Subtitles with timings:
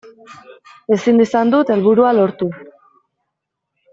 [0.95, 2.49] Ezin izan dut helburua lortu.